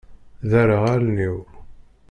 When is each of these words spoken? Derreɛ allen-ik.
Derreɛ 0.49 0.83
allen-ik. 0.93 1.39